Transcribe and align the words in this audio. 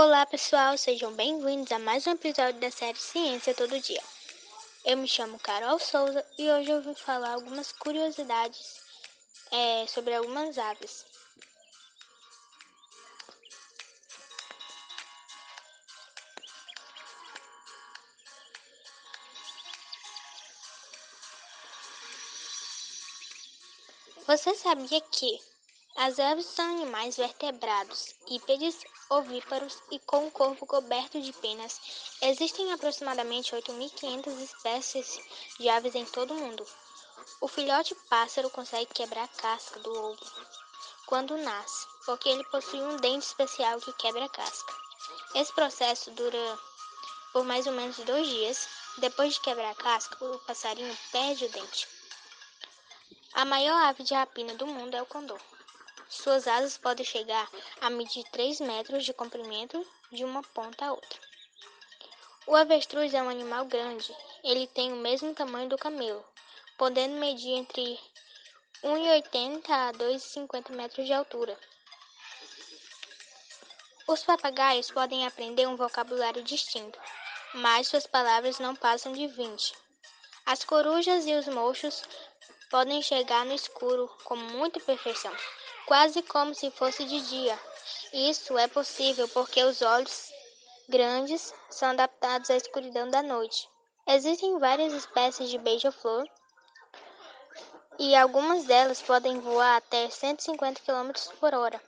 Olá 0.00 0.24
pessoal, 0.24 0.78
sejam 0.78 1.12
bem-vindos 1.12 1.72
a 1.72 1.78
mais 1.80 2.06
um 2.06 2.12
episódio 2.12 2.60
da 2.60 2.70
série 2.70 2.96
Ciência 2.96 3.52
Todo 3.52 3.80
Dia. 3.80 4.00
Eu 4.84 4.96
me 4.96 5.08
chamo 5.08 5.40
Carol 5.40 5.76
Souza 5.80 6.24
e 6.38 6.48
hoje 6.48 6.70
eu 6.70 6.80
vou 6.80 6.94
falar 6.94 7.32
algumas 7.32 7.72
curiosidades 7.72 8.80
é, 9.50 9.88
sobre 9.88 10.14
algumas 10.14 10.56
aves. 10.56 11.04
Você 24.28 24.54
sabia 24.54 25.00
que 25.00 25.40
as 26.00 26.20
aves 26.20 26.46
são 26.46 26.64
animais 26.64 27.16
vertebrados, 27.16 28.14
hípedes, 28.28 28.78
ovíparos 29.10 29.82
e 29.90 29.98
com 29.98 30.28
o 30.28 30.30
corpo 30.30 30.64
coberto 30.64 31.20
de 31.20 31.32
penas. 31.32 31.80
Existem 32.22 32.72
aproximadamente 32.72 33.52
8.500 33.52 34.40
espécies 34.40 35.20
de 35.58 35.68
aves 35.68 35.96
em 35.96 36.04
todo 36.04 36.34
o 36.34 36.38
mundo. 36.38 36.64
O 37.40 37.48
filhote 37.48 37.96
pássaro 38.08 38.48
consegue 38.48 38.94
quebrar 38.94 39.24
a 39.24 39.28
casca 39.28 39.80
do 39.80 39.92
ovo 39.92 40.24
quando 41.06 41.36
nasce, 41.36 41.88
porque 42.06 42.28
ele 42.28 42.44
possui 42.44 42.80
um 42.80 42.96
dente 42.98 43.26
especial 43.26 43.80
que 43.80 43.92
quebra 43.94 44.24
a 44.24 44.28
casca. 44.28 44.72
Esse 45.34 45.52
processo 45.52 46.12
dura 46.12 46.58
por 47.32 47.42
mais 47.42 47.66
ou 47.66 47.72
menos 47.72 47.96
dois 47.98 48.28
dias. 48.28 48.68
Depois 48.98 49.34
de 49.34 49.40
quebrar 49.40 49.72
a 49.72 49.74
casca, 49.74 50.24
o 50.24 50.38
passarinho 50.40 50.96
perde 51.10 51.46
o 51.46 51.50
dente. 51.50 51.88
A 53.32 53.44
maior 53.44 53.82
ave 53.82 54.04
de 54.04 54.14
rapina 54.14 54.54
do 54.54 54.66
mundo 54.66 54.94
é 54.94 55.02
o 55.02 55.06
condor. 55.06 55.40
Suas 56.10 56.48
asas 56.48 56.78
podem 56.78 57.04
chegar 57.04 57.50
a 57.82 57.90
medir 57.90 58.24
3 58.32 58.60
metros 58.60 59.04
de 59.04 59.12
comprimento 59.12 59.86
de 60.10 60.24
uma 60.24 60.42
ponta 60.42 60.86
a 60.86 60.92
outra. 60.92 61.20
O 62.46 62.56
avestruz 62.56 63.12
é 63.12 63.22
um 63.22 63.28
animal 63.28 63.66
grande. 63.66 64.16
Ele 64.42 64.66
tem 64.66 64.90
o 64.90 64.96
mesmo 64.96 65.34
tamanho 65.34 65.68
do 65.68 65.76
camelo, 65.76 66.24
podendo 66.78 67.16
medir 67.16 67.52
entre 67.52 68.00
1,80 68.82 69.68
a 69.68 69.92
2,50 69.92 70.70
metros 70.70 71.04
de 71.04 71.12
altura. 71.12 71.58
Os 74.06 74.22
papagaios 74.22 74.90
podem 74.90 75.26
aprender 75.26 75.66
um 75.66 75.76
vocabulário 75.76 76.42
distinto, 76.42 76.98
mas 77.52 77.88
suas 77.88 78.06
palavras 78.06 78.58
não 78.58 78.74
passam 78.74 79.12
de 79.12 79.26
20. 79.26 79.74
As 80.46 80.64
corujas 80.64 81.26
e 81.26 81.34
os 81.34 81.46
mochos 81.48 82.02
podem 82.70 83.02
chegar 83.02 83.44
no 83.44 83.52
escuro 83.52 84.08
com 84.24 84.36
muita 84.36 84.80
perfeição 84.80 85.36
quase 85.88 86.20
como 86.22 86.54
se 86.54 86.70
fosse 86.70 87.02
de 87.06 87.18
dia. 87.22 87.58
Isso 88.12 88.58
é 88.58 88.68
possível 88.68 89.26
porque 89.28 89.64
os 89.64 89.80
olhos 89.80 90.30
grandes 90.86 91.52
são 91.70 91.88
adaptados 91.88 92.50
à 92.50 92.56
escuridão 92.56 93.08
da 93.08 93.22
noite. 93.22 93.66
Existem 94.06 94.58
várias 94.58 94.92
espécies 94.92 95.48
de 95.48 95.56
beija-flor 95.56 96.28
e 97.98 98.14
algumas 98.14 98.64
delas 98.64 99.00
podem 99.00 99.40
voar 99.40 99.78
até 99.78 100.10
150 100.10 100.82
km 100.82 101.10
por 101.40 101.54
hora. 101.54 101.82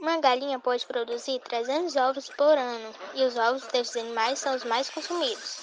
Uma 0.00 0.18
galinha 0.18 0.58
pode 0.58 0.84
produzir 0.84 1.38
300 1.40 1.94
ovos 1.94 2.28
por 2.30 2.58
ano 2.58 2.94
e 3.14 3.22
os 3.22 3.36
ovos 3.36 3.66
desses 3.68 3.96
animais 3.96 4.40
são 4.40 4.54
os 4.56 4.64
mais 4.64 4.90
consumidos. 4.90 5.58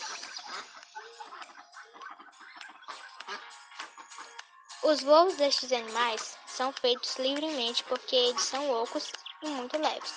Os 4.83 5.01
voos 5.01 5.35
destes 5.35 5.73
animais 5.73 6.36
são 6.57 6.73
feitos 6.73 7.15
livremente 7.17 7.83
porque 7.83 8.15
eles 8.15 8.41
são 8.41 8.71
loucos 8.71 9.11
e 9.43 9.47
muito 9.47 9.77
leves. 9.77 10.13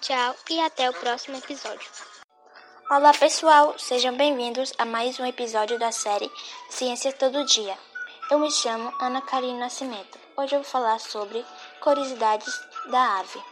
Tchau 0.00 0.36
e 0.48 0.60
até 0.60 0.88
o 0.88 0.94
próximo 0.94 1.36
episódio. 1.36 1.90
Olá 2.90 3.12
pessoal, 3.12 3.78
sejam 3.78 4.16
bem-vindos 4.16 4.72
a 4.78 4.86
mais 4.86 5.20
um 5.20 5.26
episódio 5.26 5.78
da 5.78 5.92
série 5.92 6.30
Ciência 6.70 7.12
Todo 7.12 7.44
Dia. 7.44 7.76
Eu 8.30 8.38
me 8.38 8.50
chamo 8.50 8.90
Ana 8.98 9.20
Karine 9.20 9.58
Nascimento. 9.58 10.18
Hoje 10.34 10.54
eu 10.54 10.62
vou 10.62 10.70
falar 10.70 10.98
sobre 10.98 11.44
curiosidades 11.78 12.58
da 12.86 13.18
ave. 13.18 13.42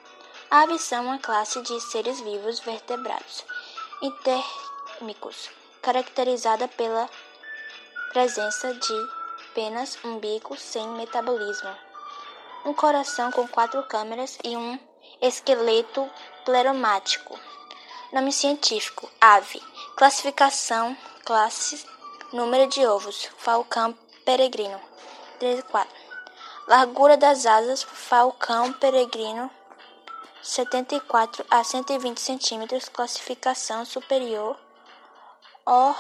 Aves 0.51 0.81
são 0.81 1.05
uma 1.05 1.19
classe 1.19 1.61
de 1.61 1.79
seres 1.79 2.21
vivos 2.21 2.59
vertebrados 2.61 3.45
intérmicos, 4.01 5.51
caracterizada 5.83 6.67
pela 6.69 7.09
presença 8.15 8.73
de 8.73 9.09
penas 9.55 9.99
umbigo 10.03 10.57
sem 10.57 10.89
metabolismo, 10.89 11.77
um 12.65 12.73
coração 12.73 13.31
com 13.31 13.47
quatro 13.47 13.83
câmeras 13.83 14.39
e 14.43 14.57
um 14.57 14.79
esqueleto 15.21 16.11
pleromático. 16.47 17.39
Nome 18.11 18.33
científico: 18.33 19.11
ave. 19.21 19.63
Classificação: 19.97 20.97
classe, 21.27 21.85
número 22.33 22.67
de 22.69 22.87
ovos, 22.87 23.29
falcão 23.37 23.95
peregrino. 24.25 24.81
34. 25.39 25.93
Largura 26.69 27.17
das 27.17 27.45
asas, 27.45 27.83
falcão 27.83 28.73
peregrino, 28.73 29.51
74 30.43 31.45
a 31.51 31.65
120 31.65 32.21
centímetros. 32.21 32.89
Classificação 32.89 33.85
superior, 33.85 34.57
or, 35.67 35.97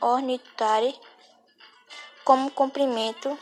ornitare, 0.00 0.98
como 2.24 2.50
comprimento, 2.50 3.38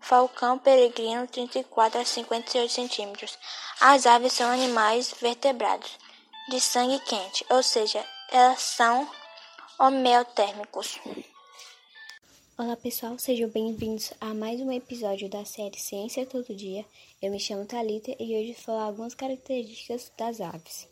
falcão 0.00 0.58
peregrino, 0.58 1.26
34 1.28 2.00
a 2.00 2.04
58 2.04 2.72
centímetros. 2.72 3.38
As 3.80 4.06
aves 4.06 4.32
são 4.32 4.50
animais 4.50 5.14
vertebrados, 5.20 5.98
de 6.48 6.60
sangue 6.60 6.98
quente, 7.00 7.44
ou 7.50 7.62
seja, 7.62 8.04
elas 8.30 8.60
são 8.60 9.08
homeotérmicos. 9.78 10.98
Olá 12.58 12.74
pessoal, 12.74 13.18
sejam 13.18 13.50
bem-vindos 13.50 14.14
a 14.18 14.32
mais 14.32 14.58
um 14.62 14.72
episódio 14.72 15.28
da 15.28 15.44
série 15.44 15.78
Ciência 15.78 16.24
Todo 16.24 16.54
Dia. 16.54 16.86
Eu 17.20 17.30
me 17.30 17.38
chamo 17.38 17.66
Talita 17.66 18.16
e 18.18 18.34
hoje 18.34 18.54
vou 18.54 18.62
falar 18.62 18.84
algumas 18.84 19.14
características 19.14 20.10
das 20.16 20.40
aves. 20.40 20.88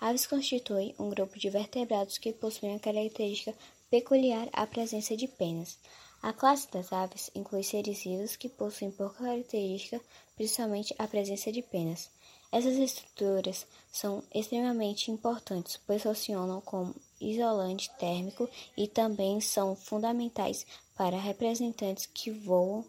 Aves 0.00 0.28
constituem 0.28 0.94
um 1.00 1.10
grupo 1.10 1.40
de 1.40 1.50
vertebrados 1.50 2.18
que 2.18 2.32
possuem 2.32 2.76
a 2.76 2.78
característica 2.78 3.52
peculiar 3.90 4.48
a 4.52 4.64
presença 4.64 5.16
de 5.16 5.26
penas. 5.26 5.76
A 6.22 6.32
classe 6.32 6.70
das 6.70 6.92
aves 6.92 7.32
inclui 7.34 7.64
seres 7.64 8.04
vivos 8.04 8.36
que 8.36 8.48
possuem 8.48 8.92
por 8.92 9.12
característica 9.12 10.00
principalmente 10.36 10.94
a 11.00 11.08
presença 11.08 11.50
de 11.50 11.62
penas. 11.62 12.10
Essas 12.52 12.76
estruturas 12.76 13.66
são 13.90 14.22
extremamente 14.32 15.10
importantes, 15.10 15.80
pois 15.84 16.04
funcionam 16.04 16.60
como 16.60 16.94
isolante 17.22 17.90
térmico 17.98 18.48
e 18.76 18.88
também 18.88 19.40
são 19.40 19.76
fundamentais 19.76 20.66
para 20.96 21.16
representantes 21.16 22.06
que 22.06 22.30
voam 22.30 22.84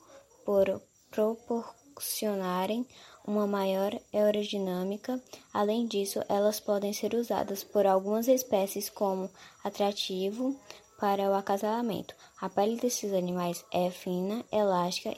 por 0.45 0.81
proporcionarem 1.09 2.85
uma 3.25 3.47
maior 3.47 3.97
aerodinâmica. 4.13 5.21
Além 5.53 5.87
disso, 5.87 6.21
elas 6.27 6.59
podem 6.59 6.91
ser 6.91 7.13
usadas 7.13 7.63
por 7.63 7.85
algumas 7.85 8.27
espécies 8.27 8.89
como 8.89 9.29
atrativo 9.63 10.59
para 10.99 11.29
o 11.29 11.33
acasalamento. 11.33 12.15
A 12.41 12.49
pele 12.49 12.77
desses 12.77 13.13
animais 13.13 13.63
é 13.71 13.89
fina, 13.89 14.43
elástica. 14.51 15.13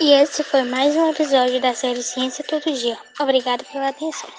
E 0.00 0.12
esse 0.12 0.42
foi 0.42 0.62
mais 0.62 0.96
um 0.96 1.10
episódio 1.10 1.60
da 1.60 1.74
série 1.74 2.02
Ciência 2.02 2.42
Todo 2.42 2.72
Dia. 2.72 2.98
Obrigada 3.20 3.62
pela 3.64 3.88
atenção. 3.88 4.30